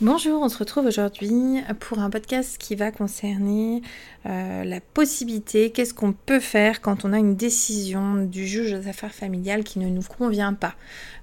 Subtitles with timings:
[0.00, 3.80] Bonjour, on se retrouve aujourd'hui pour un podcast qui va concerner
[4.26, 8.88] euh, la possibilité, qu'est-ce qu'on peut faire quand on a une décision du juge aux
[8.88, 10.74] affaires familiales qui ne nous convient pas.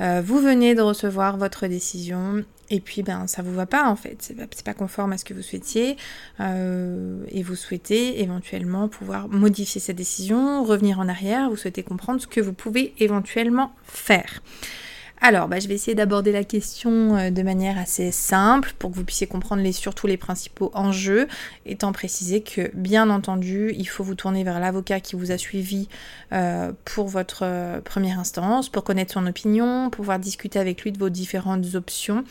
[0.00, 3.94] Euh, vous venez de recevoir votre décision et puis ben ça vous va pas en
[3.94, 5.96] fait, c'est pas, pas conforme à ce que vous souhaitiez
[6.40, 12.20] euh, et vous souhaitez éventuellement pouvoir modifier cette décision, revenir en arrière, vous souhaitez comprendre
[12.20, 14.42] ce que vous pouvez éventuellement faire.
[15.20, 18.96] Alors, bah, je vais essayer d'aborder la question euh, de manière assez simple pour que
[18.96, 21.26] vous puissiez comprendre les, surtout les principaux enjeux,
[21.64, 25.88] étant précisé que, bien entendu, il faut vous tourner vers l'avocat qui vous a suivi
[26.32, 30.98] euh, pour votre euh, première instance, pour connaître son opinion, pouvoir discuter avec lui de
[30.98, 32.24] vos différentes options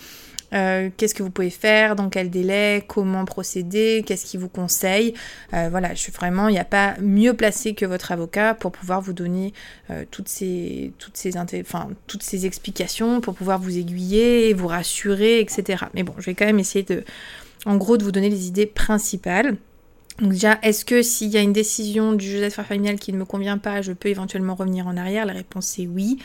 [0.56, 5.14] euh, qu'est-ce que vous pouvez faire, dans quel délai, comment procéder, qu'est-ce qu'il vous conseille.
[5.54, 8.72] Euh, voilà, je suis vraiment, il n'y a pas mieux placé que votre avocat pour
[8.72, 9.54] pouvoir vous donner
[9.90, 15.86] euh, toutes, ces, toutes, ces explications, pour pouvoir vous aiguiller, vous rassurer, etc.
[15.94, 17.04] Mais bon, je vais quand même essayer de,
[17.66, 19.58] en gros, de vous donner les idées principales.
[20.20, 23.18] Donc déjà, est-ce que s'il y a une décision du juge d'affaires familiales qui ne
[23.18, 25.26] me convient pas, je peux éventuellement revenir en arrière?
[25.26, 26.20] La réponse est oui.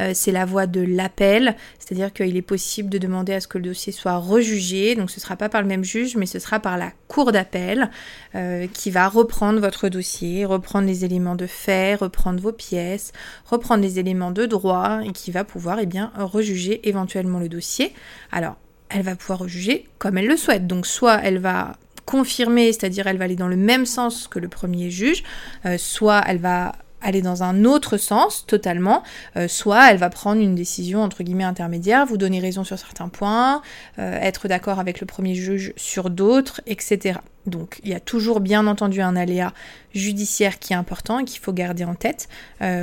[0.00, 3.58] Euh, c'est la voie de l'appel, c'est-à-dire qu'il est possible de demander à ce que
[3.58, 4.96] le dossier soit rejugé.
[4.96, 7.30] Donc ce ne sera pas par le même juge, mais ce sera par la cour
[7.30, 7.88] d'appel
[8.34, 13.12] euh, qui va reprendre votre dossier, reprendre les éléments de fait, reprendre vos pièces,
[13.44, 17.92] reprendre les éléments de droit et qui va pouvoir eh bien, rejuger éventuellement le dossier.
[18.32, 18.56] Alors,
[18.88, 20.66] elle va pouvoir rejuger comme elle le souhaite.
[20.66, 24.48] Donc soit elle va confirmée, c'est-à-dire elle va aller dans le même sens que le
[24.48, 25.22] premier juge,
[25.66, 29.02] euh, soit elle va aller dans un autre sens totalement,
[29.36, 33.08] euh, soit elle va prendre une décision entre guillemets intermédiaire, vous donner raison sur certains
[33.08, 33.60] points,
[33.98, 37.18] euh, être d'accord avec le premier juge sur d'autres, etc.
[37.44, 39.52] Donc il y a toujours bien entendu un aléa
[39.94, 42.28] judiciaire qui est important et qu'il faut garder en tête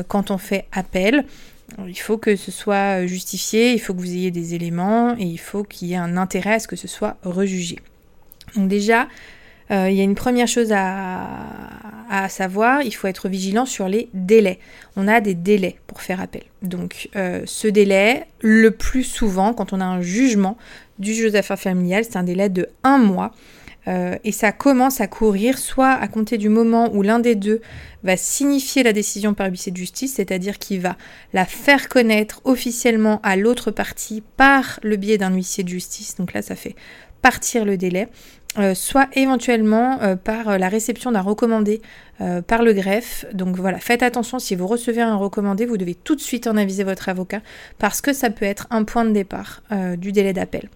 [0.07, 1.25] quand on fait appel.
[1.85, 5.39] Il faut que ce soit justifié, il faut que vous ayez des éléments et il
[5.39, 7.79] faut qu'il y ait un intérêt à ce que ce soit rejugé.
[8.55, 9.07] Donc déjà,
[9.71, 14.07] euh, il y a une première chose à, savoir, il faut être vigilant sur les
[14.13, 14.59] délais.
[14.95, 16.43] On a des délais pour faire appel.
[16.61, 20.57] Donc euh, ce délai, le plus souvent, quand on a un jugement
[20.99, 23.31] du juge d'affaires familiales, c'est un délai de un mois.
[23.87, 27.61] Euh, et ça commence à courir soit à compter du moment où l'un des deux
[28.03, 30.95] va signifier la décision par huissier de justice, c'est-à-dire qu'il va
[31.33, 36.15] la faire connaître officiellement à l'autre partie par le biais d'un huissier de justice.
[36.15, 36.75] Donc là, ça fait
[37.21, 38.07] partir le délai.
[38.59, 41.81] Euh, soit éventuellement euh, par euh, la réception d'un recommandé
[42.47, 43.25] par le greffe.
[43.33, 46.55] Donc voilà, faites attention, si vous recevez un recommandé, vous devez tout de suite en
[46.55, 47.41] aviser votre avocat
[47.79, 49.61] parce que ça peut être un point de départ
[49.97, 50.69] du délai d'appel.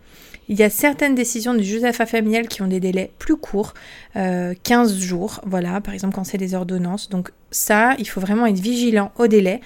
[0.50, 3.76] Il y a certaines décisions du juge d'affaires familiales qui ont des délais plus courts,
[4.16, 7.08] 15 jours, voilà, par exemple quand c'est des ordonnances.
[7.08, 9.62] Donc ça, il faut vraiment être vigilant au délai,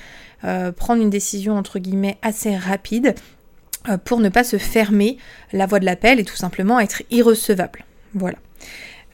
[0.76, 3.16] prendre une décision entre guillemets assez rapide
[4.06, 5.18] pour ne pas se fermer
[5.52, 7.86] la voie de l'appel et tout simplement être irrecevable.
[8.14, 8.38] Voilà.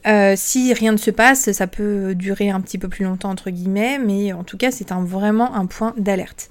[0.06, 3.50] Euh, si rien ne se passe, ça peut durer un petit peu plus longtemps entre
[3.50, 6.50] guillemets, mais en tout cas c'est vraiment un point d'alerte.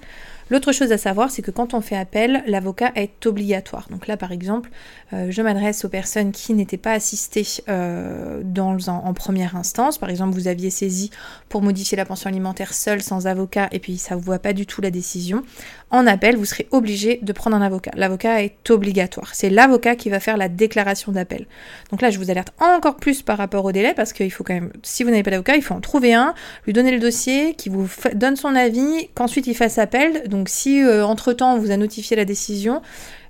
[0.49, 3.87] L'autre chose à savoir, c'est que quand on fait appel, l'avocat est obligatoire.
[3.89, 4.69] Donc là, par exemple,
[5.13, 9.97] euh, je m'adresse aux personnes qui n'étaient pas assistées euh, en, première instance.
[9.97, 11.11] Par exemple, vous aviez saisi
[11.49, 14.53] pour modifier la pension alimentaire seule, sans avocat, et puis ça ne vous voit pas
[14.53, 15.43] du tout la décision.
[15.89, 17.91] En appel, vous serez obligé de prendre un avocat.
[17.95, 19.33] L'avocat est obligatoire.
[19.33, 21.45] C'est l'avocat qui va faire la déclaration d'appel.
[21.91, 24.59] Donc là, je vous alerte encore plus par rapport au délai, parce qu'il faut quand
[24.83, 26.33] si vous n'avez pas d'avocat, il faut en trouver un,
[26.65, 30.23] lui donner le dossier, qui vous donne son avis, qu'ensuite il fasse appel.
[30.45, 32.81] Si euh, entre-temps on vous a notifié la décision,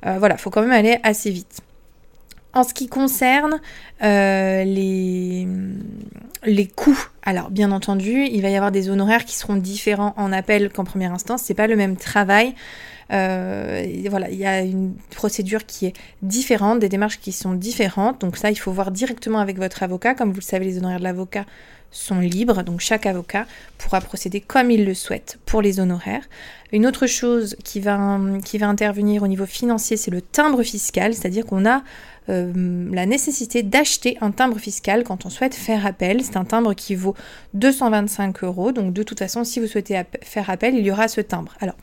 [0.05, 1.61] euh, voilà, il faut quand même aller assez vite.
[2.53, 3.59] En ce qui concerne
[4.03, 5.47] euh, les,
[6.47, 10.31] les coûts, alors bien entendu, il va y avoir des honoraires qui seront différents en
[10.31, 11.43] appel qu'en première instance.
[11.43, 12.55] C'est pas le même travail.
[13.09, 18.21] voilà, il y a une procédure qui est différente, des démarches qui sont différentes.
[18.21, 20.15] Donc ça, il faut voir directement avec votre avocat.
[20.15, 21.45] Comme vous le savez, les honoraires de l'avocat
[21.91, 23.45] sont libres, donc chaque avocat
[23.77, 26.23] pourra procéder comme il le souhaite pour les honoraires.
[26.71, 28.19] Une autre chose qui va
[28.61, 31.83] intervenir au niveau financier, c'est le timbre fiscal, c'est-à-dire qu'on a
[32.29, 36.23] euh, la nécessité d'acheter un timbre fiscal quand on souhaite faire appel.
[36.23, 37.15] C'est un timbre qui vaut
[37.53, 41.21] 225 euros, donc de toute façon, si vous souhaitez faire appel, il y aura ce
[41.21, 41.55] timbre.
[41.59, 41.75] Alors,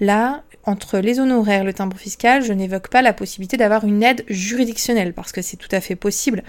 [0.00, 4.02] Là, entre les honoraires et le timbre fiscal, je n'évoque pas la possibilité d'avoir une
[4.02, 6.42] aide juridictionnelle, parce que c'est tout à fait possible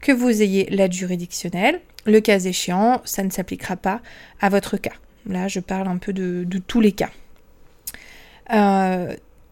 [0.00, 1.80] que vous ayez l'aide juridictionnelle.
[2.06, 4.00] Le cas échéant, ça ne s'appliquera pas
[4.40, 4.92] à votre cas.
[5.28, 7.10] Là, je parle un peu de, tous les cas.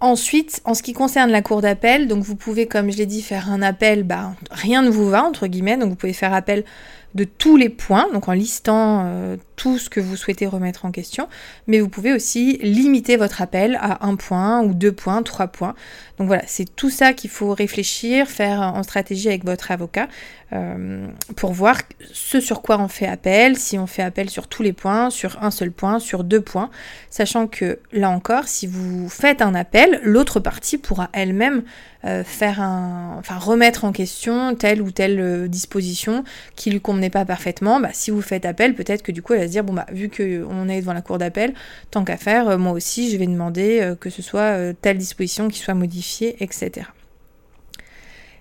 [0.03, 3.23] Ensuite, en ce qui concerne la cour d'appel, donc vous pouvez, comme je l'ai dit,
[3.23, 6.65] faire un appel, bah, rien ne vous va, entre guillemets, donc vous pouvez faire appel
[7.15, 10.91] de tous les points, donc en listant euh, tout ce que vous souhaitez remettre en
[10.91, 11.29] question,
[11.67, 15.75] mais vous pouvez aussi limiter votre appel à un point ou deux points, trois points.
[16.19, 20.09] Donc voilà, c'est tout ça qu'il faut réfléchir, faire en stratégie avec votre avocat
[20.53, 21.07] euh,
[21.37, 21.79] pour voir
[22.13, 25.43] ce sur quoi on fait appel, si on fait appel sur tous les points, sur
[25.43, 26.71] un seul point, sur deux points,
[27.11, 31.63] sachant que là encore, si vous faites un appel, l'autre partie pourra elle-même
[32.05, 36.25] euh, faire un, enfin remettre en question telle ou telle disposition
[36.57, 39.41] qui lui convenait pas parfaitement, bah, si vous faites appel, peut-être que du coup elle
[39.41, 41.53] va se dire bon bah vu qu'on est devant la cour d'appel,
[41.91, 44.99] tant qu'à faire, euh, moi aussi je vais demander euh, que ce soit euh, telle
[44.99, 46.87] disposition qui soit modifiée, etc.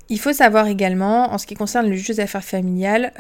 [0.10, 3.14] Il faut savoir également, en ce qui concerne le juge des affaires familiales,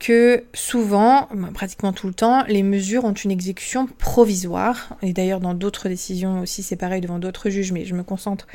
[0.00, 4.96] que souvent, bah, pratiquement tout le temps, les mesures ont une exécution provisoire.
[5.02, 8.48] Et d'ailleurs, dans d'autres décisions aussi, c'est pareil devant d'autres juges, mais je me concentre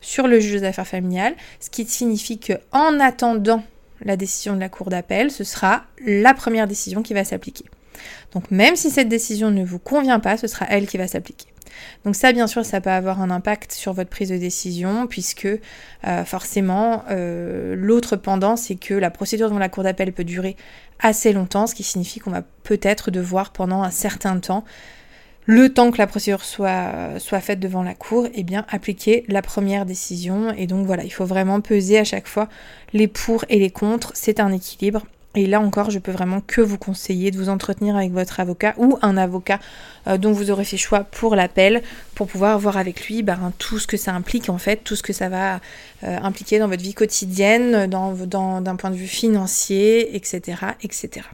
[0.00, 3.62] sur le juge des affaires familiales, ce qui signifie que en attendant
[4.04, 7.64] la décision de la cour d'appel, ce sera la première décision qui va s'appliquer.
[8.32, 11.46] Donc même si cette décision ne vous convient pas, ce sera elle qui va s'appliquer.
[12.04, 15.46] Donc ça, bien sûr, ça peut avoir un impact sur votre prise de décision, puisque
[15.46, 20.56] euh, forcément, euh, l'autre pendant, c'est que la procédure devant la cour d'appel peut durer
[20.98, 24.64] assez longtemps, ce qui signifie qu'on va peut-être devoir pendant un certain temps
[25.46, 29.42] le temps que la procédure soit, soit faite devant la cour, eh bien appliquer la
[29.42, 30.52] première décision.
[30.56, 32.48] Et donc voilà, il faut vraiment peser à chaque fois
[32.92, 34.12] les pour et les contre.
[34.14, 35.04] C'est un équilibre.
[35.36, 38.74] Et là encore, je peux vraiment que vous conseiller de vous entretenir avec votre avocat
[38.78, 39.60] ou un avocat
[40.08, 41.82] euh, dont vous aurez fait choix pour l'appel
[42.16, 45.04] pour pouvoir voir avec lui ben, tout ce que ça implique en fait, tout ce
[45.04, 45.60] que ça va
[46.02, 50.58] euh, impliquer dans votre vie quotidienne, d'un point de vue financier, etc.
[50.82, 51.26] etc.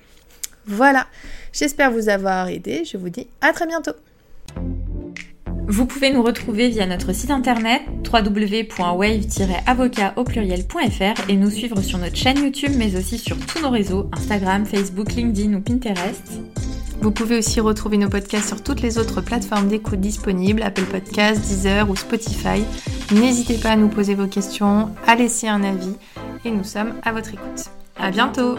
[0.67, 1.07] Voilà,
[1.53, 2.85] j'espère vous avoir aidé.
[2.85, 3.93] Je vous dis à très bientôt.
[5.69, 7.83] Vous pouvez nous retrouver via notre site internet
[8.13, 10.15] www.wave-avocat
[11.29, 15.15] et nous suivre sur notre chaîne YouTube mais aussi sur tous nos réseaux Instagram, Facebook,
[15.15, 16.39] LinkedIn ou Pinterest.
[17.01, 21.41] Vous pouvez aussi retrouver nos podcasts sur toutes les autres plateformes d'écoute disponibles, Apple Podcasts,
[21.41, 22.63] Deezer ou Spotify.
[23.13, 25.95] N'hésitez pas à nous poser vos questions, à laisser un avis
[26.45, 27.67] et nous sommes à votre écoute.
[27.99, 28.57] À bientôt!